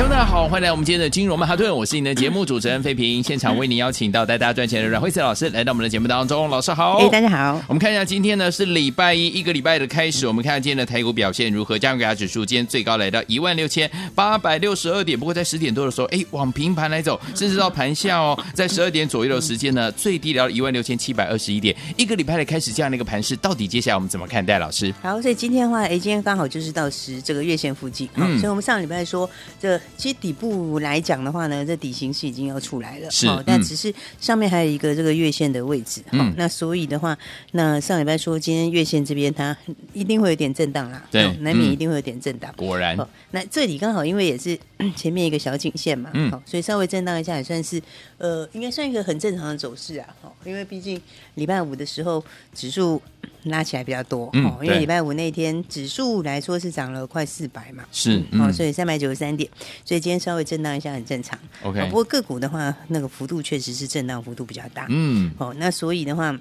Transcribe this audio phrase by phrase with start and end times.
[0.00, 24.58] 听众大家好，欢迎来我们今天的金融曼哈顿，我是你的节目主持人费平，现场为你邀请到带大家赚钱的阮慧慈老师来到我们的节目当中，老师好，哎，大家好，我们看一下今天呢是礼拜一，一个礼拜的开始，我们看看今天的台股表现如何，加权指数今天最高来到一万六千八百六十二点，不过在十点多的时候，哎，往平盘来走，甚至到盘下哦，在十二点左右的时间呢，最低到一万六千七百二十一点，一个礼拜的开始这样的一个盘势，到底接下来我们怎么看待？
[24.58, 29.28] 老师，好，所以今天的话，哎，今天刚好就是到十这个月线附近，嗯，所以我们上礼拜说
[29.60, 30.50] 这其实底部。
[30.80, 37.16] 来讲的话呢，这底型是已经要出来了，是，哦，但只是上面还有一个这个月线的位置，嗯，那所以的话，
[37.52, 39.56] 那上礼拜说今天月线这边它
[39.92, 44.58] 一定会有点震荡啦，对，哦，难免一定会有点震荡，果然，哦，那这里刚好因为也是
[44.96, 47.82] 前面一个小颈线嘛，嗯，哦，所以稍微震荡一下也算是，
[48.18, 51.00] 呃，应该算一个很正常的走势啊，哦，因为毕竟
[51.34, 53.00] 礼拜五的时候指数。
[53.44, 59.48] 拉起来比较多，哦、嗯，因为礼拜五那天指数来说是涨了快四百嘛，是，嗯、哦，所以三百九十三点，
[59.84, 66.38] 所以今天稍微震荡一下很正常，OK，、哦、不过个股的话，那个幅度确实是震荡幅度比较大，嗯，哦，那所以的话。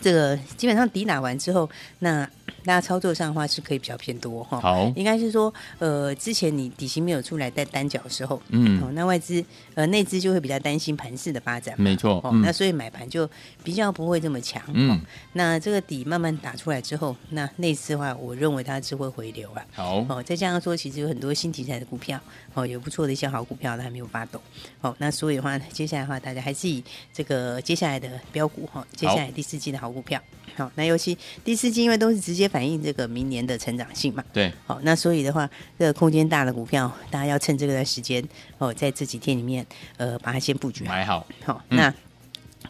[0.00, 2.26] 这个基本上底打完之后，那
[2.64, 4.60] 大家操作上的话是可以比较偏多哈。
[4.60, 9.44] 好，应该是说，呃，之前你底薪没有出来带单脚的时候，嗯，哦，那外资
[9.74, 13.28] 呃内资就会比较担心盘势的发展，没错，哦，嗯、那所以买盘就
[13.64, 15.00] 比较不会这么强，嗯、哦。
[15.32, 19.64] 那这个底慢慢打出来之后，那内资的话，我认为它是会回流啊。
[19.72, 22.20] 好，哦，再加上说，其实有很多新题材的股票，
[22.54, 24.40] 哦，有不错的一些好股票，它还没有发动，
[24.80, 30.20] 哦，那所以的话，接下来的话，大家还是以这个接下来的标股哈，接下来第四季的好股票。
[30.54, 34.24] 好，那尤其第四季，因为都是直接反映这个明年的成长性嘛。
[34.32, 34.52] 对。
[34.66, 35.48] 好，那所以的话，
[35.78, 38.22] 这个空间大的股票，大家要趁这个段时间
[38.58, 39.66] 哦，在这几天里面，
[39.96, 41.26] 呃，把它先布局好买好。
[41.44, 41.92] 好，那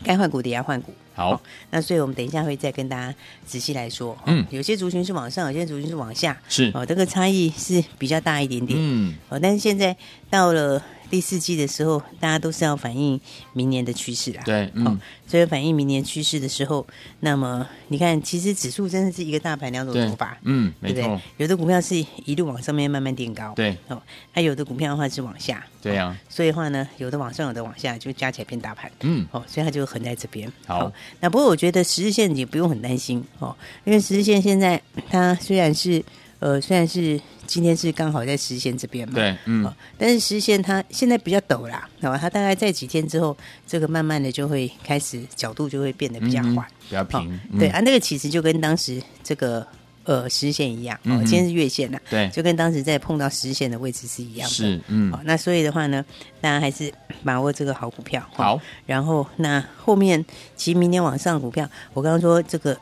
[0.05, 0.93] 该换股的也要换股。
[1.15, 1.41] 好，
[1.71, 4.17] 那所以我们等一下会再跟大家仔细来说。
[4.27, 4.47] 嗯。
[4.51, 6.41] 有些族群是往上，有些族群是往下。
[6.49, 6.71] 是。
[6.75, 8.79] 哦，这个差异是比较大一点点。
[8.81, 9.15] 嗯。
[9.29, 9.97] 哦，但是现在
[10.31, 10.83] 到了。
[11.13, 13.21] 第四季的时候，大家都是要反映
[13.53, 14.43] 明年的趋势啦。
[14.47, 16.87] 对，嗯，哦、所以反映明年趋势的时候，
[17.21, 20.39] 那么你看，其实指数真的是一个大盘两种走法。
[20.45, 21.21] 嗯，对不对？
[21.37, 23.53] 有的股票是一路往上面慢慢垫高。
[23.55, 24.01] 对，哦，
[24.33, 25.63] 它有的股票的话是往下。
[25.83, 26.17] 对呀、啊哦。
[26.31, 28.91] 所以的话呢，有的往上，有的往下，就加起来变大盘。
[29.01, 30.51] 嗯，哦，所以它就横在这边。
[30.67, 34.81] 好、哦，那不过我觉得十日线也不用很担心哦，因为十日线现在
[35.11, 36.03] 它虽然是。
[36.43, 42.19] 呃，虽然是今天是刚好在实线这边嘛，对，嗯，哦、但是实线它现在比较陡啦，好、哦、吧？
[42.19, 49.65] 它大概在几天之后，这个慢慢的就会开始角度就会变得比较缓、嗯，比较平，哦嗯、对啊，那个其实就跟当时这个
[50.03, 56.05] 呃实线一样，哦，嗯、今天是月线呐，对，就跟当时在碰到实线的位置是一样的，是，嗯，哦，那所以的话呢，
[56.41, 56.93] 大家还是
[57.23, 60.25] 把握这个好股票，哦、好，然后那后面
[60.57, 62.77] 其实明天往上股票，我刚刚说这个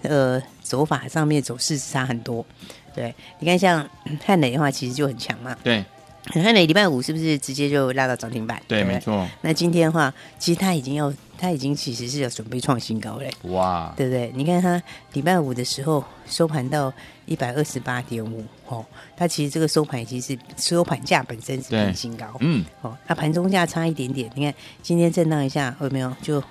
[0.00, 2.46] 呃走法上面走势差很多。
[2.94, 3.88] 对，你看像
[4.24, 5.56] 汉磊的话，其实就很强嘛。
[5.62, 5.84] 对，
[6.26, 8.62] 汉磊礼拜五是不是直接就拉到涨停板？
[8.68, 9.28] 对，对没错。
[9.40, 13.30] 那今天的话，其实他已经要，他已经其实是要准备创新高嘞。
[13.44, 14.30] 哇，对不对？
[14.34, 14.80] 你看他
[15.14, 16.92] 礼拜五的时候收盘到
[17.26, 18.84] 一百二十八点五，哦，
[19.16, 26.14] 他其实这个收盘其实是收盘价本身是创新高，嗯，哦，他盘中价差一点点，你看今天震荡一下，有没有？
[26.22, 26.42] 就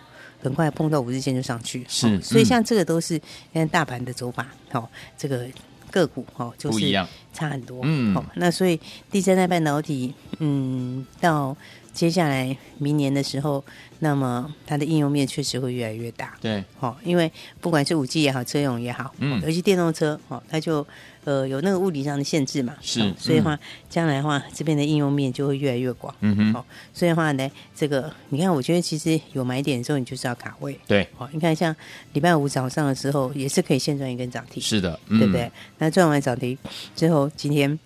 [0.44, 2.08] 很快碰到五日线就上去，是。
[2.08, 3.22] 哦、所以像这个都是
[3.54, 5.48] 看大盘的走法，哦，这个。
[5.92, 6.92] 个股哈，就是
[7.32, 8.80] 差很多，嗯，好，那所以
[9.12, 11.56] 第三代半导体，嗯，到
[11.94, 13.64] 接下来明年的时候，
[14.00, 20.86] 那么它的应用面确实会越来越大，对，哦，因为不管是五 G 也好，车用也好，嗯，尤其电动车，哦，它就。
[21.24, 22.76] 呃，有那个物理上的限制嘛？
[22.82, 23.60] 是，哦、所以的话，
[23.90, 26.14] 将、嗯、来的话，这边的应用面就会越来越广。
[26.22, 30.80] 嗯哼，好、哦，所以的话呢，这个你看，我觉得其实有买点的时候，你就是要卡位。
[30.88, 31.76] 对，好、哦，你看像
[32.14, 34.62] 礼拜五早上的时候，也是可以现赚一根涨停。
[34.62, 35.52] 是的，嗯、对不对？
[35.78, 36.58] 那赚完涨停
[36.96, 37.80] 之后，今天。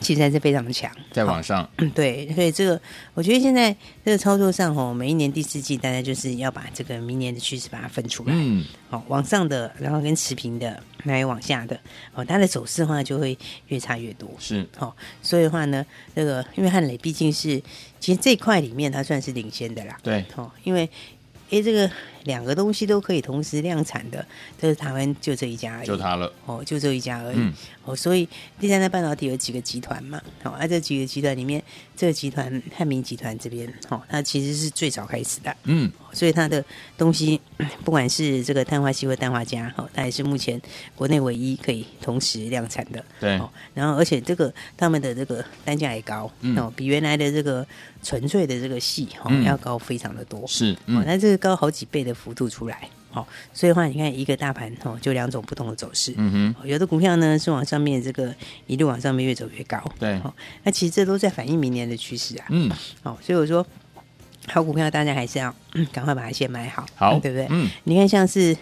[0.00, 2.80] 其实还是非常的强，在网上，对，所以这个
[3.14, 3.74] 我觉得现在
[4.04, 11.78] 这个操作上哦，每一年第四季大家就是要把这个明年的趋势把它分出来，嗯，好，往上的，然后跟持平的，还有往下的，
[12.14, 13.36] 哦，它的走势的话就会
[13.68, 17.60] 越差越多，是，好，所以的话呢，这个因为汉磊毕竟是
[17.98, 20.88] 其实这块里面它算是领先的啦，对，哦，因为。
[21.50, 21.90] 哎，这个
[22.24, 24.24] 两个东西都可以同时量产的，
[24.60, 26.32] 这是台湾就这一家而已，就它了。
[26.46, 27.36] 哦，就这一家而已。
[27.38, 27.52] 嗯、
[27.84, 28.28] 哦，所以
[28.58, 31.62] 第三代半导体有几个集团嘛，好、哦，啊，这几个集团里面，
[31.96, 36.64] 这个集团汉明集团这边，哦，它其实是最早开始的，嗯，所以它的
[36.96, 37.40] 东西，
[37.84, 40.60] 不管是这个碳化硅或氮化镓，哦，它也是目前
[40.94, 47.66] 国内唯一可以同时量产的，对，哦，然后而且这个他们的这个单价也高，嗯、哦，比原来的这个
[48.02, 52.88] 纯粹的这个系，哦，嗯、要高非常的多，是，嗯、哦，那这个高好几倍的幅度出来。
[53.10, 56.12] 好，所以的话，你看一个大盘哦，就两种不同的走势。
[56.18, 58.34] 嗯哼，有的股票呢是往上面这个
[58.66, 59.82] 一路往上面越走越高。
[59.98, 62.46] 对，好，那其实这都在反映明年的趋势啊。
[62.50, 62.70] 嗯，
[63.02, 63.66] 好，所以我说
[64.48, 65.54] 好股票大家还是要
[65.90, 67.46] 赶快把它先买好，好，对不对？
[67.50, 68.56] 嗯，你看像是。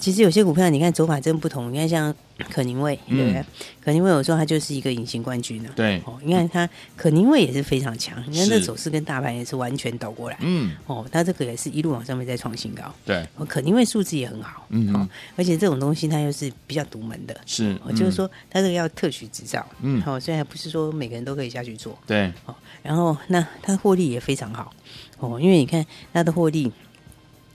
[0.00, 1.70] 其实有些股票，你看走法真不同。
[1.70, 2.12] 你看像
[2.50, 3.40] 可宁味，对不对？
[3.40, 3.44] 嗯、
[3.84, 5.68] 可宁味有时候它就是一个隐形冠军呢。
[5.76, 8.16] 对，哦，你看它可宁味也是非常强。
[8.26, 10.38] 你看这走势跟大盘也是完全倒过来。
[10.40, 12.84] 嗯，哦，它这个也是一路往上面在创新高。
[13.04, 14.66] 对，哦，可宁味数字也很好。
[14.70, 15.06] 嗯，哦，
[15.36, 17.38] 而且这种东西它又是比较独门的。
[17.44, 19.64] 是，哦，就是说它这个要特许执照。
[19.82, 21.98] 嗯，哦，虽然不是说每个人都可以下去做。
[22.06, 24.72] 对，哦，然后那它获利也非常好。
[25.18, 26.72] 哦，因为你看它的获利，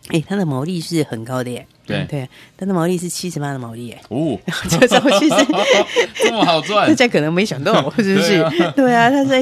[0.10, 1.66] 哎，它的毛利是很高的耶。
[1.86, 4.38] 对、嗯、对，它的毛利是七十八的毛利耶，哦，
[4.70, 5.36] 这东西是
[6.16, 8.44] 这么好赚，大家可能没想到 是不是？
[8.76, 9.42] 对啊，它在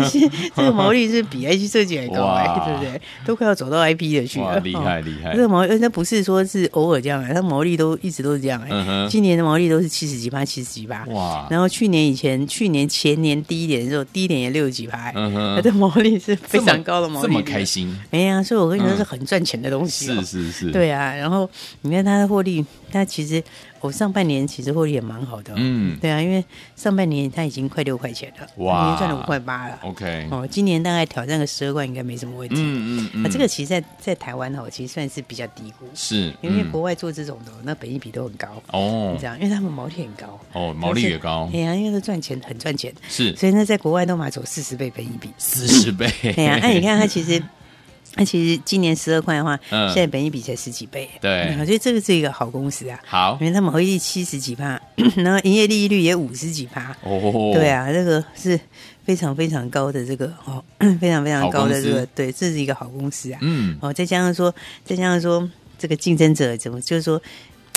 [0.55, 3.01] 这个毛利是比 IC 设计还高哎，哇对不对？
[3.25, 5.33] 都快要走到 IP 的去了，厉害厉害。
[5.35, 11.47] 这个毛利那不是说是偶尔这样哎，它毛利都一直都是这样哎，嗯、今年的毛利都是七十几趴，七十几趴，哇！
[11.49, 17.95] 然后去年以前，去年前年低一点的时候，低一点也六十几趴，它的毛利是非常高的毛利，这么，开心？
[18.11, 21.13] 哎呀，所以我跟你说是很赚钱的东西，是是是，对啊。
[21.15, 21.49] 然后
[21.81, 23.05] 你看它的获利，它。
[23.05, 23.43] 其实
[23.79, 26.43] 我上半年其实获利也蛮好的，嗯，对啊，因为
[26.75, 47.43] 上半年它已经快六块钱了，哇，已经赚了五块八了，OK，哦，今年大概挑战个十二块应该没什么问题，嗯嗯，啊，这个其实在在台湾哦，其实算是比较低估，是因为国外做这种的那本益比都很高哦，这样，因为他们毛利很高，哦，毛利也高，哎呀，因为都赚钱很赚钱，是，所以那，在国外都买走四十倍本益比，四十倍， 对呀，那你看它其实。
[48.15, 52.99] 那其实今年十二块的话，嗯、现在本益比才十几倍，对，所以这个是一个好公司啊。
[53.05, 54.79] 好，因为他们毛利七十几趴，
[55.15, 58.59] 然后营业利率也五十几趴，哦，对啊，这个是
[59.03, 60.63] 非常非常高的这个哦，
[61.01, 63.39] 非常非常高的这个，对，这是一个好公司啊。
[63.41, 64.53] 嗯，哦，再加上说，
[64.85, 65.49] 再加上说，
[65.79, 67.21] 这个竞争者怎么就是说。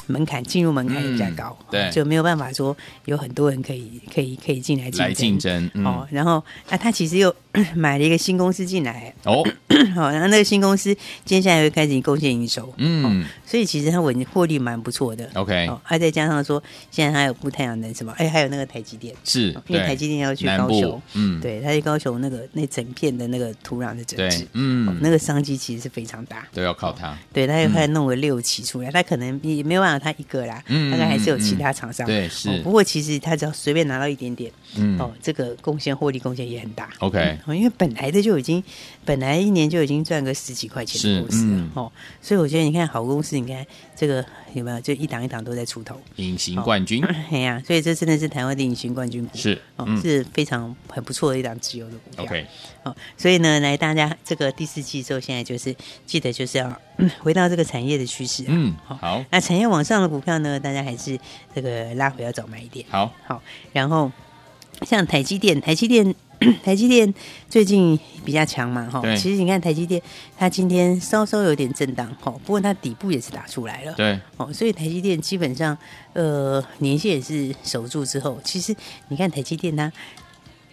[0.09, 6.07] 门槛进入门槛也比较高，嗯、对，就没有办法说有很多人可以可以可以进来竞争来竞争、嗯、哦。
[6.13, 6.35] 然后
[6.71, 7.35] 啊，他其实又
[7.75, 9.45] 买了一个新公司进来哦，
[9.95, 15.29] 好，然后那个新公司接下来会开始贡献营收，嗯、哦，所以其实它稳获利蛮不错的。
[15.35, 27.17] OK，哦，还再加上说现在还有布太阳能什么，哎，还有那个台积电是，因为台积电要去高雄，嗯，对，他去高雄那个那整片的那个土壤的整治，嗯、哦，那个商机其实是非常大，都要靠他。
[27.33, 29.97] 对，他又快弄个六期出来，他可能也没有办法。
[30.07, 32.07] 他一个啦，嗯大概还是有其他厂商。
[32.07, 32.61] 对，是。
[32.63, 34.53] 不过其实他只要随便拿到一点点，
[34.99, 36.91] 哦，这个贡献获利贡献也很大。
[36.99, 38.63] OK，因为本来的就已经，
[39.05, 41.91] 本来一年就已经赚个十几块钱的公司哦，
[42.21, 44.81] 所以我觉得你看好公司，你看这个有没有？
[44.81, 47.05] 就一档一档都在出头，隐形冠军。
[47.31, 52.25] 哎呀，所以这真的是台湾的隐形冠军股，是哦，是非常很不错的一档自由的股票。
[52.25, 52.47] OK，
[52.85, 55.75] 哦，所以呢，来大家这个第四季之后，现在就是
[56.07, 56.81] 记得就是要
[57.19, 58.45] 回到这个产业的趋势。
[58.47, 61.19] 嗯，好，那产业往上的股票呢，大家还是
[61.55, 62.85] 这个拉回要早买一点。
[62.89, 63.43] 好，好，
[63.73, 64.11] 然后
[64.83, 66.15] 像台积电，台积电。
[66.63, 67.13] 台积电
[67.49, 70.01] 最近比较强嘛，哈，其实你看台积电，
[70.37, 75.77] 它今天稍稍有点震荡，哈，不过它底部也是打出来了，对，哦，所以台积电基本上，
[76.13, 78.75] 呃，年线也是守住之后，其实
[79.09, 79.91] 你看台积电它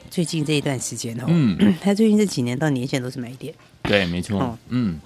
[0.10, 3.53] 最近这一段时间哦，嗯， 它最近这几年到年线都是买点，
[3.84, 5.00] 对，没错，哦、嗯，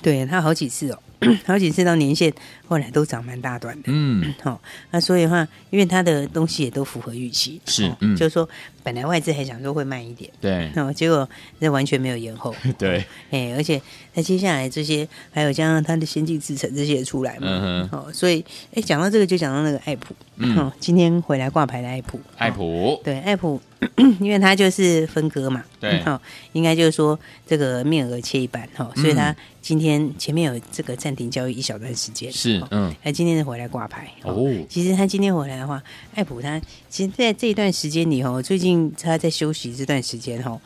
[0.00, 0.98] 对，它好几次哦。
[1.44, 2.32] 好几次到年线，
[2.68, 3.88] 后来都涨蛮大段的。
[3.88, 4.60] 嗯，好，
[4.92, 8.48] 那所以的话，因为它的东西也都符合预期，是，嗯，就是说
[8.88, 11.28] 本来外资还想说会慢一点，对，哦，结果
[11.58, 13.78] 那完全没有延后， 对，哎，而且
[14.14, 18.42] 那接下来这些还有加上它的先进制程这些也出来嘛，哦，所以
[18.74, 23.60] 哎，讲到这个就讲到那个爱普，嗯，今天回来挂牌的爱普，爱普，对，爱普。
[24.18, 27.16] 因为它就是分割嘛，对，哦，应该就是说
[27.46, 34.44] 这个面额切一半哈，所以它今天前面有这个暂停交易一小段时间，是，嗯，他今天是回来挂牌哦。
[34.68, 35.80] 其实他今天回来的话，
[36.16, 40.60] 爱普他其实在这一段时间里哈，最近他在休息这段时间哈。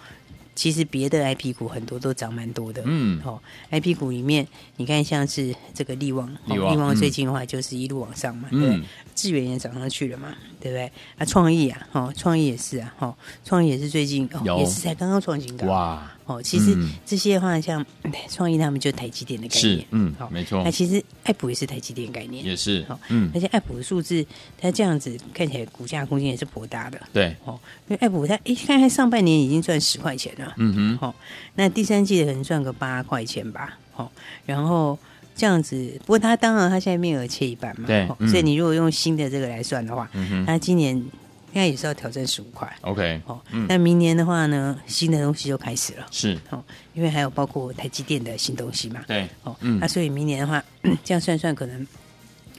[0.54, 3.40] 其实别的 I P 股很多都涨蛮多的，嗯，哦
[3.70, 10.28] ，I P 股里面你看像是这个利旺，利旺，最近的话就是一路往上嘛，嗯，智源也涨上去了嘛，
[10.60, 10.92] 对不对？
[11.16, 17.84] 啊，创意啊，哦，创意也是啊，哦，创意也是最近哦，也是才刚刚创新高，哇，哦，其实这些的话，像
[18.28, 20.62] 创意他们就台积电的概念，嗯，好，没错。
[20.64, 24.24] 那其实爱普也是台积电概念，也是，好，嗯，而且爱普的数字，
[24.58, 27.58] 它这样子看起来股价空间也是颇大的，对，哦，
[27.88, 31.14] 因为爱普它一看看上半年已经赚十块钱了，嗯哼，好，
[31.54, 34.10] 那第三季可能赚个八块钱吧，好，
[34.46, 34.98] 然后。
[35.34, 41.02] 这样子，不过他当然他现在面额切一半嘛，对，所以你如果用新的这个来算的话，嗯他今年
[41.52, 50.64] 应该也是要挑战十五块，OK，哦，那明年的话呢，新的东西就开始了，是，哦，因为还有包括台积电的新东西嘛，对，哦，那所以明年的话，
[51.04, 51.86] 这样算算，可能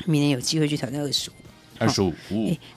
[0.06, 1.34] 明年有机会去挑战二十五，
[1.80, 2.14] 二十五，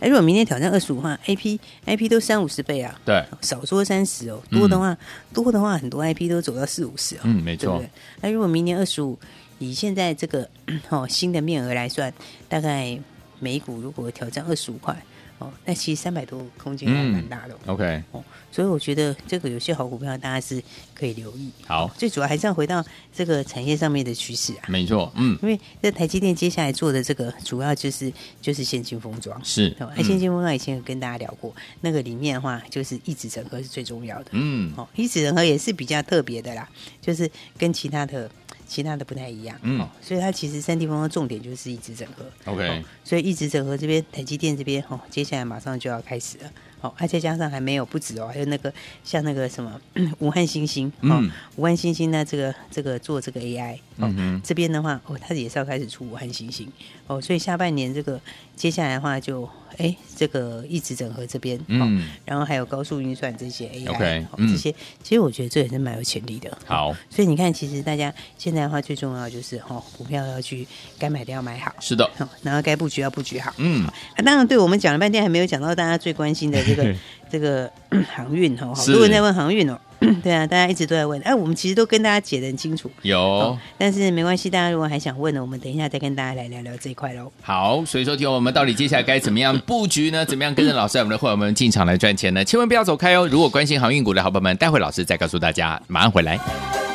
[0.00, 4.96] 哎，如果明年挑战二十五的话，IP IP 都三五十倍啊，对，少说三十哦，多的话
[5.34, 7.84] 多的话，很多 IP 都走到四五十哦，嗯，没错，
[8.22, 9.18] 那如果明年二十五。
[9.58, 10.46] 以现在这个
[10.90, 12.12] 哦新的面额来算，
[12.46, 13.00] 大概
[13.38, 14.94] 每股如果挑战二十五块
[15.38, 17.54] 哦，那其实三百多空间还蛮大的。
[17.66, 20.62] 嗯、OK 哦，所以我觉得这个有些好股票大家是
[20.94, 21.50] 可以留意。
[21.66, 24.64] 好，最主要还是要回到这个产业上面的趋势啊。
[24.68, 29.74] 没错，嗯，因为这台积电接下来做的这个主要就是就是先进封装，是。
[29.78, 34.30] 哦，先进封装以前有跟大家聊过，嗯、那个里面的话就是异质整合是最重要的。
[34.32, 36.68] 嗯，哦，异质整合也是比较特别的啦，
[37.02, 38.30] 就是跟其他的。
[38.66, 48.72] 其他的不太一样，嗯、哦，所以它其实三地方的重点就是一直整合，OK，、哦、所以一直整合这边台积电这边哦，接下来马上就要开始了，哦，而且加上还没有不止哦，还有那个
[49.04, 49.80] 像那个什么
[50.18, 51.22] 武汉星星，哦，
[51.56, 54.40] 武汉星星呢这个这个做这个 AI，哦，嗯、哼。
[54.44, 56.70] 这边的话哦，它也是要开始出武汉新兴，
[57.06, 58.20] 哦，所以下半年这个
[58.54, 59.48] 接下来的话就。
[59.78, 66.56] 哎，这个一直整合这边，嗯，然后还有高速运算这些 AI，这些其实我觉得这也是蛮有潜力的。
[66.64, 70.66] 好，所以你看，其实大家现在的话最重要就是哈，股票要去
[70.98, 72.10] 该买的要买好，是的，
[72.40, 73.86] 然后该布局要布局好，嗯，
[74.24, 76.94] 当然对我们讲了半天还没有讲到大家最关心的这个
[77.30, 77.70] 这个
[78.14, 79.78] 航运哈，好多人在问航运哦。
[80.22, 87.30] 对啊，大家一直都在问，哎，我们其实都跟大家解得很清楚，有、哦，但是没关系，大家如果还想问呢，我们等一下再跟大家来聊聊这一块喽。
[87.42, 90.24] 好，所以说听我们到底接下来该怎么样布局呢？
[90.24, 92.44] 怎么样跟着老师我们的会员们进场来赚钱呢？
[92.44, 93.26] 千万不要走开哦！
[93.26, 96.85] 如果关心航运股的好朋友们，待会老师再告诉大家，马上回来。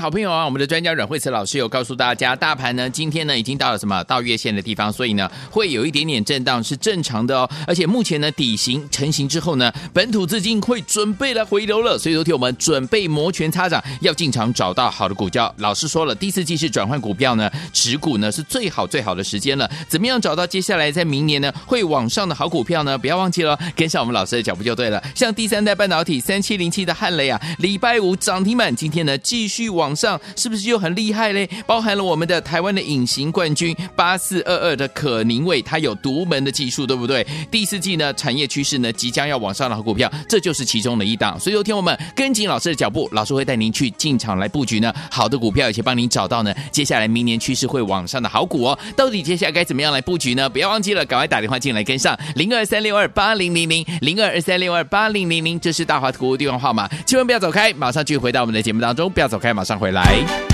[0.00, 7.48] 好朋友啊，我们的专家阮慧慈老师有告诉大家，大盘呢今天呢已经到了什么到月线的地方，所以呢会有一点点震荡是正常的哦。
[7.66, 15.52] 而且目前呢底型成型之后呢，本土资金会准备来回流了，所以昨天我们准备摩拳擦掌要进场找到好的股票。
[15.58, 19.70] 老师说了，第四季是转换股票呢，持股呢是最好最好的时间了。
[19.88, 22.96] 怎么样找到接下来在明年呢会往上的好股票呢？
[22.96, 25.02] 不要忘记了，跟上我们老师的脚步就对了。
[25.14, 29.64] 像第三代半导体三七零七的汉雷啊，礼拜五涨停板，今天呢继续。
[29.74, 31.46] 往往上是不是又很厉害嘞？
[31.66, 37.26] 包含了我们的台湾的隐形冠军八四二二的可宁伟，它有独门的技术，对不对？
[37.50, 41.38] 第四季呢，产业趋势呢即将要往上的好股票，这就是其中的一档。
[41.38, 48.78] 所以，有天我们跟紧老师的脚步，老师会带您去进场来布局呢好的股票，而且帮您找到呢接下来明年趋势会往上的好股哦。
[48.96, 50.48] 到底接下来该怎么样来布局呢？
[50.48, 60.53] 不要忘记了，赶快打电话进来跟上零二三六二八零零零零二二三六二八零零零，这是大华图电话号码，千万不要走开，马上就回到我们的节目当中，不要走开，马上回来。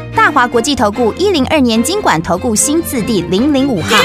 [0.21, 3.97] 大华国际投顾一零二年金管投顾新字第零零五号。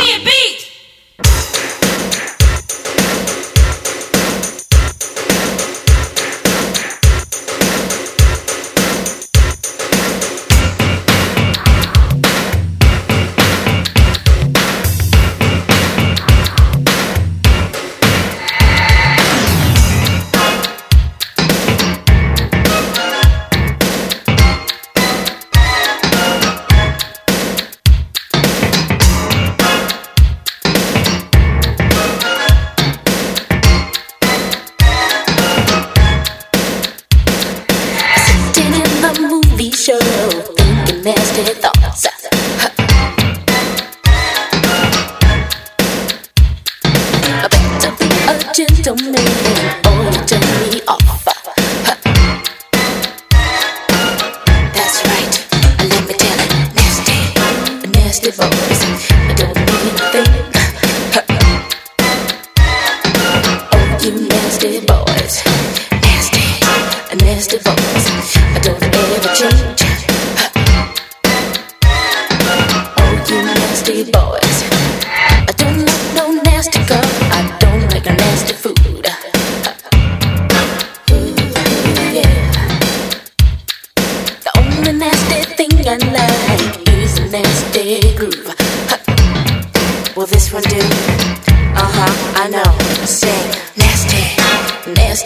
[41.07, 41.76] nasty, it the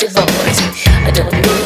[0.00, 0.87] divorce.
[0.87, 1.60] I don't know.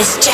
[0.00, 0.29] Miss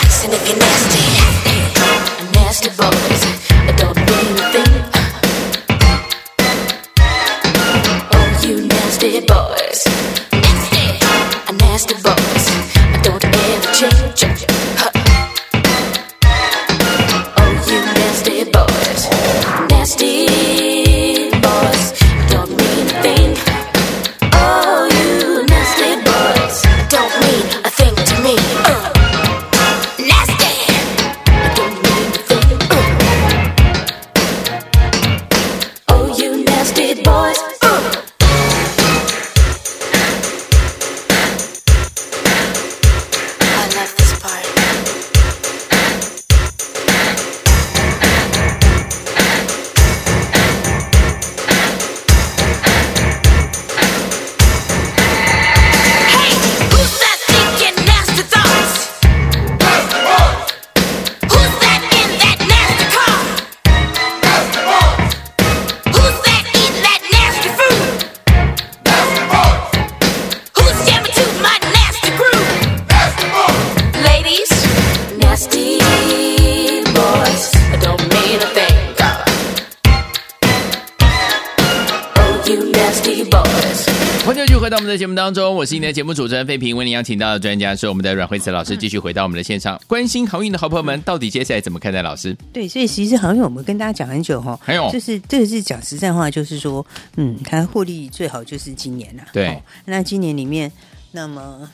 [84.96, 86.76] 迎继续回到我们的节目当中，我是今天的节目主持人费平。
[86.76, 89.80] 为您邀请到的专家是我们的阮慧慈老师，继续回到我们的线上。
[89.86, 92.02] 关心航运的好朋友们，到底接下来怎么看待？
[92.02, 99.28] 老师，对，所以其实航运我们跟大家讲很久哈，还有就是这个是讲实在话，就是说，嗯，它获利最好就是今年了、啊。
[99.32, 100.70] 对哦那今年里面，
[101.12, 101.68] 那么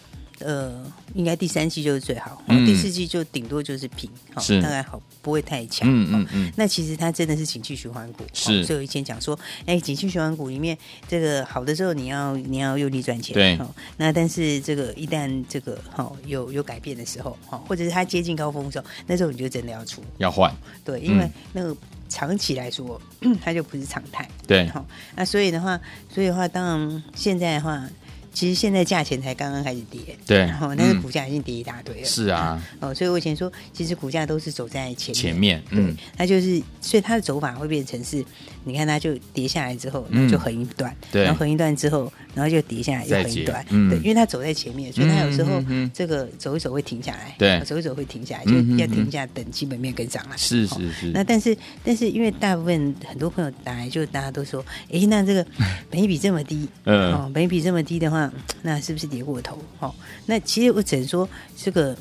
[0.44, 4.60] 呃，应该第三季就是最好，第四季就顶多就是平，哦是。
[4.60, 5.88] 大概好不会太强。
[5.88, 8.60] 嗯嗯那其实它真的是景气循环股，是。
[8.60, 10.76] 哦所以我以前讲说，哎，景气循环股里面，
[11.08, 13.56] 这个好的时候你要你要用力赚钱，对。
[13.58, 20.02] 哦，那但是这个一旦这个哈、哦、有有改变的时候，哈、哦，或者是它接近高峰的时候，那时候你就真的要出。
[20.18, 21.32] 要换，对，因为嗯。
[21.52, 21.76] 那个
[22.08, 23.00] 长期来说，
[23.42, 24.28] 它就不是常态。
[24.46, 24.66] 对。
[24.68, 24.84] 好、
[25.16, 25.80] 那所以的话，
[26.12, 27.88] 所以的话，当然现在的话，
[28.32, 31.02] 其实现在价钱才刚刚开始跌，对然后但是嗯。
[31.02, 32.04] 股价已经跌一大堆了。
[32.04, 35.86] 是啊，哦，所以我以前说，其实股价都是走在前面，前面嗯。
[35.86, 38.24] 对，它就是，所以它的走法会变成是，
[38.64, 40.28] 你看它就跌下来之后，嗯。
[40.30, 41.24] 就横一段，对。
[41.24, 43.90] 然后横一段之后，然后就跌下来又横一段，嗯。
[43.90, 47.60] 对，因为它走在前面，所以它有时候这个走一走会停下来，对。
[47.64, 50.36] 走一走会停下来，就要停下等基本面跟上来。
[50.36, 55.44] 是哦是是，那但是但是因为大部分很多朋友打来就大家都说，哎，那这个
[55.90, 57.12] 本益比这么低，嗯。
[57.12, 58.21] 哦，本益比这么低的话，
[58.62, 59.58] 那是不是跌过头？
[59.78, 59.94] 哦，
[60.26, 61.96] 那其实我只能说这个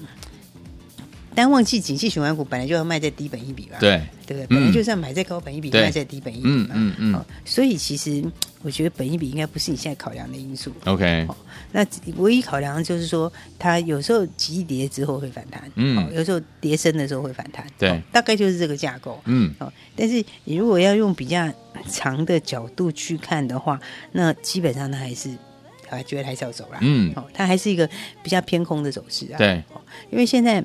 [1.34, 4.02] 单旺季景气循环股本来就要卖在低本一比吧，对。
[4.28, 4.46] 对不对？
[4.46, 5.82] 嗯本来就是要买在高本一比，对。
[5.82, 7.16] 卖在低本一比嘛，嗯嗯嗯。
[7.16, 8.24] 哦所以其实
[8.62, 10.72] 我觉得本一比应该不是你现在考量的因素。
[10.86, 11.36] OK，哦，
[11.74, 15.98] 那唯一考量就是说，它有时候急跌之后会反弹，嗯。
[15.98, 17.90] 哦，有时候跌升的时候会反弹，对。
[17.90, 19.54] 哦大概就是这个架构，嗯。
[19.60, 21.52] 哦，但是你如果要用比较
[21.90, 23.78] 长的角度去看的话，
[24.14, 25.30] 那基本上它还是，
[25.92, 27.14] 啊，觉得还是要走啦，嗯。
[27.16, 27.88] 哦，它还是一个
[28.24, 29.64] 比较偏空的走势啊，对。
[29.74, 30.64] 哦，因为现在。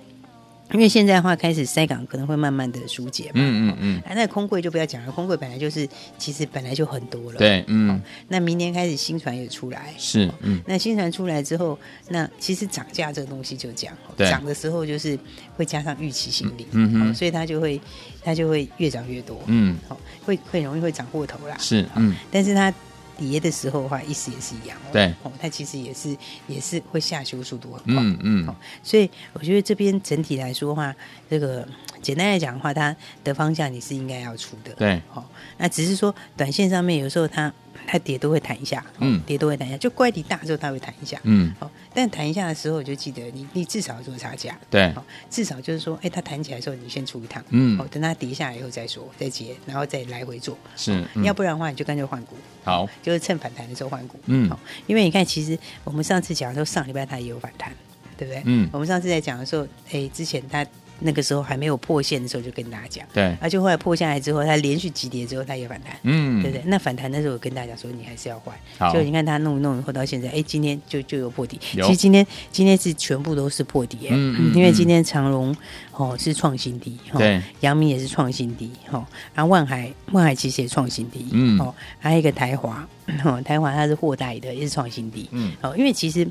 [0.72, 3.34] 因为现在的话，开始塞港可能会慢慢的疏解嘛。
[3.34, 7.38] 嗯嗯嗯，啊，那空柜就不要讲了，空柜本来就是其实本来就很多了。
[7.38, 14.28] 对，嗯，那明年开始新船也出来，是，嗯，那新船出来之后，那其实涨价这个东西就这样，对。
[14.28, 15.16] 涨的时候就是
[15.56, 17.80] 会加上预期心理，嗯哼哦所以它就会
[18.24, 22.74] 它就会越涨越多，嗯，好，会会容易会涨过头啦，是，嗯，但是它
[23.18, 25.12] 跌的时候的话，意思也是一样哦，对。
[25.22, 28.48] 哦，它其实也是也是会下修速度很快，嗯嗯。
[28.48, 30.94] 哦，所以我觉得这边整体来说的话，
[31.28, 31.66] 这个
[32.02, 35.24] 简单来讲的话，它的方向你是应该要出的，对，哦，
[35.58, 37.52] 那只是说短线上面有时候它
[37.86, 39.20] 它跌都会弹一下，哦嗯。
[39.26, 44.92] 跌都会弹一下，就乖离大之后它会弹一下，嗯，哦，但弹一下的时候，我就记得你你至少要做差价，对。
[44.94, 47.78] 哦，至少就是说，哎，它弹起来的时候你先出一趟，嗯。
[47.78, 54.50] 哦，等它跌下来以后再说，再接，然后再来回做，是要不然的话你就干脆换股，好，就是趁反弹的时候换股，嗯。
[54.50, 57.72] 好，因为你看，其实我们上次讲的时候，上礼拜它也有反弹，
[58.18, 58.42] 对不对？
[58.44, 58.68] 嗯。
[58.72, 60.66] 我们上次在讲的时候，哎，之前它
[61.00, 66.62] 那个时候还没有破线的时候，就跟大家讲，对，而且后来破下来之后，它连续急跌之后，它也反弹，嗯，对不对？
[66.66, 68.54] 那反弹的时候，我跟大家说，你还是要换。
[68.78, 68.92] 好。
[68.92, 71.58] 就你看它弄一弄以后到现在，哎，今天就就有破底。
[71.60, 75.54] 其实今天今天是全部都是破底耶，嗯因为今天长荣
[75.92, 81.58] 哦是创新低，哦对，阳明也是创新低，哈，然后万海万海其实也创新低，嗯。
[81.60, 82.88] 哦，还有一个台华，
[83.24, 86.26] 哦，台华它是货代的，也是创新低，嗯，哦，因为其实。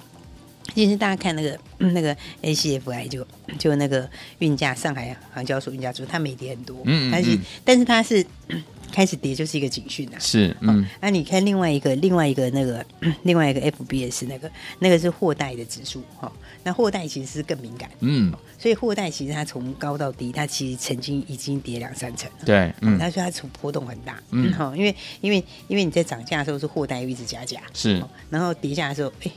[0.73, 3.25] 其实大家看那个那个 ACFI 就
[3.60, 8.25] 就那个运价上海航交所运价指数，它没跌很多，嗯嗯但是嗯但是它是
[8.91, 10.17] 开始跌，就是一个警讯啊。
[10.19, 12.86] 是，嗯，那、你看另外一个另外一个那个
[13.23, 14.49] 另外一个 FBS 那个
[14.80, 16.32] 那个是货代的指数哈、哦，
[16.63, 22.45] 那货代其实是更敏感，嗯，所以货代其实它从高到低，它其实曾经已经跌两三成了。
[22.45, 24.49] 对，嗯，它说它从波动很大，嗯。
[24.49, 27.99] 嗯，好、因为因为因为你在涨价的时候是货代又一直加价，是。
[27.99, 29.32] 哦然后跌价的时候，哎，就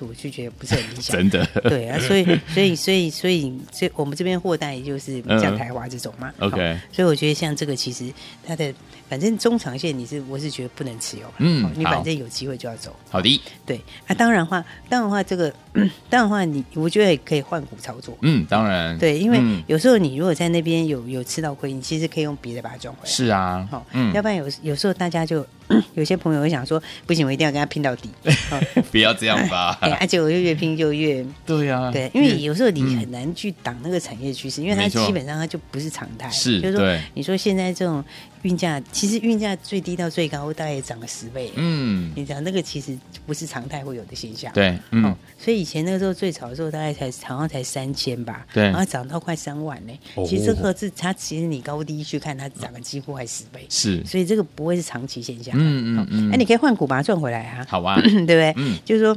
[0.00, 2.24] 我就觉得不是很理想， 真的，对啊，所以
[2.54, 8.12] 所以所以所以所以我们这边货代就是像台华这种嘛、嗯 OK 所以我觉得像这个其实
[8.46, 8.72] 它的
[9.08, 15.52] 反正中长线你是我是觉得不能持有，嗯你反正有机会就要走，好的，对啊，当然话当然话这个
[16.08, 19.62] 当然话你我觉得也可以换股操作，嗯，当然，对，因为嗯。
[19.66, 24.12] 有时候你如果在那边有有吃到亏，你其实可以用别的把它赚回来，是啊，好、嗯。
[24.12, 25.46] 要，不然有有时候大家就
[25.94, 28.10] 有些朋友会想说，不行，我一定要跟他拼到底，
[28.50, 32.98] 哦不要这样吧， 哎，而且我就越拼就越 对呀，对，因为有时候你嗯。
[32.98, 36.28] 很难去挡那个产业趋势，因为它基本上它就不是常态。
[36.30, 38.04] 是就是说，你说现在这种
[38.42, 41.50] 运价，其实运价最低到最高大概也涨了十倍。
[41.56, 44.52] 嗯，你讲那个其实不是常态会有的现象。
[44.52, 49.92] 对，嗯哦，，所以以前那个时候最炒的时候，大概才好像才三千吧，对然后涨到快三万呢。
[50.14, 55.54] 哦其实这个是它，其实你高低去看，它涨了几乎快十倍，是，所以这个不会是长期现象。
[55.56, 57.66] 嗯嗯哦嗯那你可以换股把它赚回来啊。
[57.68, 58.54] 好啊， 对不对？
[58.56, 59.16] 嗯就是说。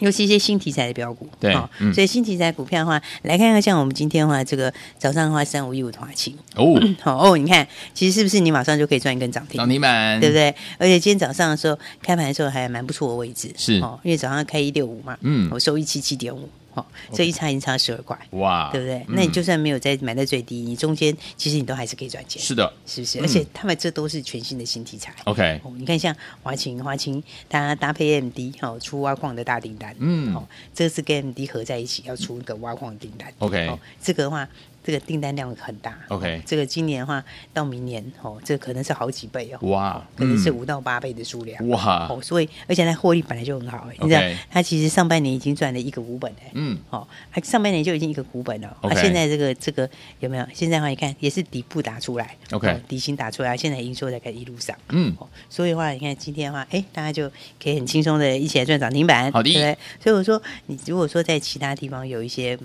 [0.00, 1.92] 尤其一些新题材的标股，对哦嗯。
[1.92, 9.58] 所以新题材股票的话，来看看像我们今天的话，这个早上的话三五一五的华勤，哦， 好哦，你看，其实是不是你马上就可以赚一根涨停？
[9.58, 9.68] 涨？
[9.68, 10.54] 停板，对不对？
[10.78, 13.80] 而且今天早上的时候开盘的时候还蛮不错的位置，是。
[13.80, 15.48] 哦，因为早上开一六五嘛，嗯。
[15.52, 18.98] 我收一七七点五，哦，这一差已经差十二块，哇，对不对？
[19.08, 23.18] 嗯那你就算没有在买在最低，你中间其实你都还是可以赚钱，是的是不是？
[23.20, 25.14] 嗯而且他们这都是全新的新题材。
[25.24, 34.48] ，OK，哦，你看像华勤，华勤它搭配 AMD 哦，出挖矿的大订单，嗯哦，这次跟 AMD 合在一起要出一个挖矿的订单 OK 哦，这个的话，
[34.84, 35.96] 这个订单量很大。
[36.08, 40.56] OK 哦这个今年的话到明年哦，这可能是好几倍哦，哇，可能是嗯。
[40.56, 41.68] 五到八倍的数量。
[41.68, 48.94] 哇，哦，所以而且它获利本来就很好，你知道它其实上半年已经赚了一个股本哎，嗯，哦，它上半年就已经一个股本了，OK。
[48.94, 49.88] 啊，现在这个这个
[50.20, 50.46] 有没有？
[50.52, 52.36] 现在的话你看也是底部打出来。
[52.50, 55.14] OK 哦底薪打出来，现在营收才开始一路上，嗯。
[55.18, 57.28] 哦，所以的话你看今天的话，哎，大家就
[57.62, 59.50] 可以很轻松的一起来赚涨停板，好的。
[59.50, 59.78] 对不对？
[60.02, 62.58] 所以我说，你如果说在其他地方有一些。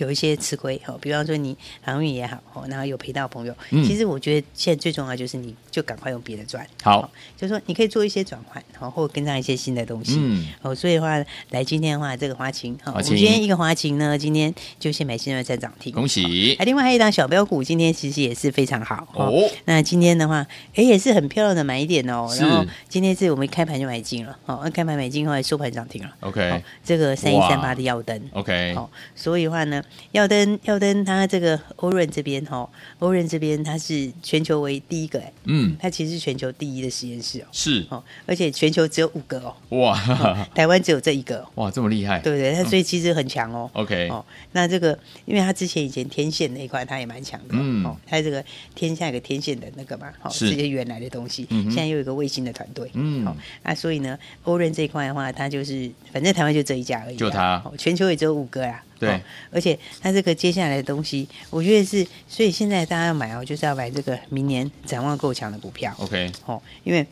[0.00, 3.84] 有一些吃亏哦，比方说你航运也好哦，然后有赔到朋友，嗯。
[3.84, 7.00] 其实我觉得现在最重要就是你就赶快用别的赚，好。
[7.02, 10.46] 哦，就是说你可以做一些转换，好，或跟上一些新的东西，嗯。
[10.62, 16.54] 哦，所以的话，来今天的话，这个华勤，好，我华勤们今天一个华勤呢，今天就先买新的再涨停，恭喜。
[16.58, 19.32] 哎，另外还有一档小标股，今天其实也是非常好哦。
[19.64, 22.28] 那今天的话，哎，也是很漂亮的买点哦。
[22.30, 22.42] 是。
[22.42, 26.10] 然后今天是我们开盘就买进了，哦，那开盘买进后来收盘涨停了。
[26.20, 26.50] ，OK。
[26.50, 28.20] 哦，这个三一三八的耀灯。
[28.32, 29.82] OK，哦，所以的话呢，
[30.12, 37.86] 耀登耀登它这个欧润这边哈，欧润这边它是全球为第一个哎，嗯，它其实是全球第一的实验室哦，是。
[37.90, 42.52] 哦，而且全球只有五个哦，哇，台湾只有这一个，哇，这么厉害，对不对？
[42.52, 43.70] 它所以其实很强哦。
[43.74, 47.84] OK，哦，那这个因为它之前以前天线那一块它也蛮强的，嗯。
[47.84, 50.50] 哦，它这个天下有个天线的那个嘛，好，是。
[50.50, 53.24] 这些原来的东西，嗯现在又有一个卫星的团队，嗯。
[53.24, 58.84] 好，那所以呢，欧润这一块的话，它就是反正台湾就这一家而已啊，就它哦全球也只有五个啊。
[59.00, 59.10] 对。
[59.10, 65.92] 哦而且它这个接下来的东西，我觉得是，所以现在大家要买哦，就是要买这个明年展望够强的股票。
[65.98, 67.04] OK，哦，因为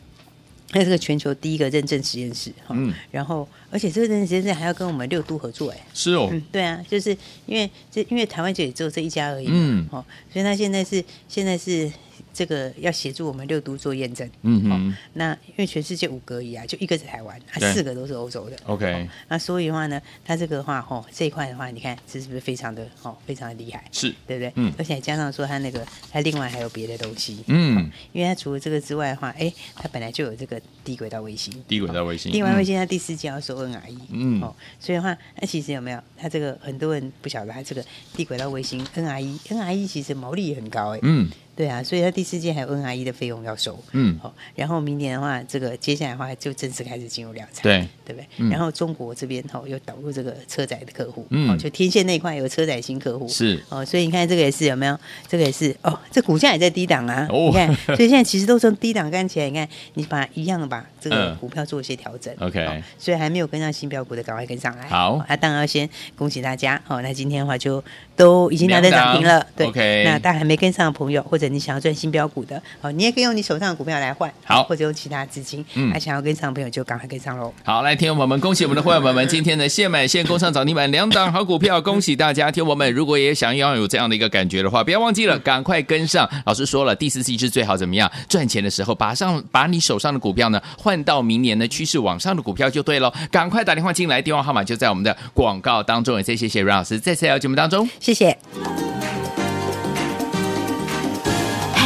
[0.69, 2.93] 它是个全球第一个认证实验室，哈、嗯。
[3.11, 7.09] 然后而且这个认证实验室还要跟我们六都合作，哎，是哦，嗯，对啊，就是
[7.45, 9.85] 因为这因为台湾就也只有这一家而已，嗯。
[9.91, 11.91] 哦，所以他现在是现在是
[12.33, 17.69] 这个要协助我们六都做验证，哦嗯哼，那因为全世界五个而已啊，就一个是台湾，对。
[17.69, 18.57] 啊，四个都是欧洲的。
[18.65, 24.51] OK 那所以的话呢，它这个的话，哦，这一块的话，你看这是不是非常的哦，非常的厉害，是，对不对？
[24.55, 24.73] 嗯。
[24.77, 34.41] 而且加上说它那个，它另外还有别的东西，嗯，因为它除了这个之外的话，哎，它本来就有这个低轨道卫星，低轨道卫星，低轨道卫星它第四季要收 NRE，嗯。
[34.41, 37.83] 哦，所以的话，那其实有没有它这个很多人不晓得，它这个
[38.15, 48.25] 低轨道卫星 NRE，NRE 其实毛利也很高哎，嗯对啊，所以他第四季还有 NRE 的费用要收，嗯，好，然后明年的话，这个接下来的话就正式开始进入量产，对，对不对？
[48.37, 54.97] 嗯然后中国这边哦又导入这个车载的客户，嗯哦，就天线那一块有车载新客户，是哦，所以你看这个也是有没有？
[55.27, 64.87] 这个也是哦，这股价也在低档啊，哦你看， 所以现在其实都从低档干起来，你看你把一样的把这个嗯股票做一些调整 OK 哦所以还没有跟上新标股的，赶快跟上来。
[64.87, 67.01] 好哦那当然要先恭喜大家哦。
[67.01, 67.83] 那今天的话就
[68.15, 77.53] 都已经拿到涨停了对 OK 那大家还没跟上的朋友，或者你想要赚新标股的，好，你也可以用你手上的股票来换，好或者用其他资金，嗯还想要跟上的朋友就赶快跟上喽。
[77.63, 82.51] 好，来，听众朋友们，恭喜我们的会员朋友们，今天呢现买现攻上涨停板两档好股票，恭喜大家！
[82.51, 86.29] 听众朋友们，如果也想要有这样的一个感觉的话，不要忘记了，赶快跟上。
[86.45, 93.11] 老师说了，第四季是最好怎么样赚钱的时候，把上把你手上的股票呢换到明年的趋势往上的股票就对喽。
[93.31, 96.17] 赶快打电话进来，电话号码就在我们的广告当中。
[96.17, 97.87] 也再谢谢阮老师再次来到节目当中。
[97.99, 98.37] 谢谢。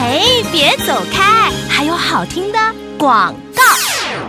[0.05, 2.59] 嘿，别走开，还有好听的
[2.97, 3.63] 广告。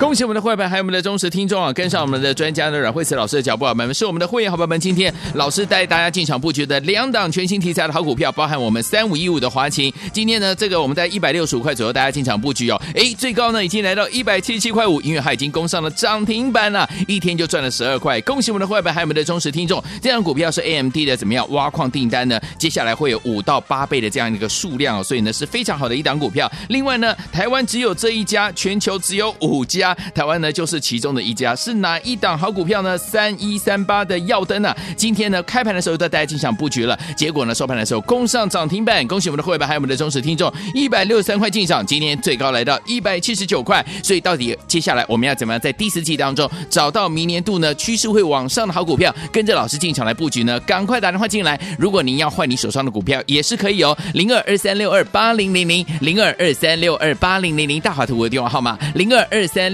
[0.01, 1.73] 恭喜我们的会员，还有我们的忠实听众啊！
[1.73, 4.79] 跟上我们的专家呢阮慧慈老师的脚步啊，我们是我们的会员好朋友们。
[4.79, 9.93] 今天老师带大家进场布局的两档全新题材的好股票，包含我们三五一五的华勤。
[10.13, 12.81] 今天呢，这个我们在一百六十五块左右，大家进场布局哦。
[12.95, 18.21] 哎，最高呢已经来到一百七十七块五，因为它已经攻上了涨停板了，一天就赚了十二块。
[18.23, 19.83] 恭喜我们的会员，还有我们的忠实听众。
[20.03, 21.51] 这档股票是 AMD 的，怎么样？
[21.53, 22.39] 挖矿订单呢？
[22.59, 26.51] 接下来会有五到八倍的这样一个数量哦，所以呢是非常好的一档股票。
[26.69, 29.84] 另外呢，台湾只有这一家，全球只有五家，
[30.15, 31.57] 台湾呢就是其中的一家。
[31.57, 32.97] 是哪一档好股票呢？
[32.97, 43.85] 三一三八的耀灯啊，今天呢开盘的时候都带大家进场布局了，结果呢收盘的时候攻上涨停板，恭喜我们的会员还有我们的忠实听众，一百六十三块进场，今天最高来到一百七十九块。
[44.03, 50.61] 所以到底接下来我们要怎么样在第四季当中找到明年度呢趋势会往上的好股票，跟着老师进场来布局呢？
[50.61, 59.74] 赶快打电话进来，如果您要换你手上的股票也是可以哦，零二二三六二八零零零零二二三六二八零零零大华图的电话号码零二二三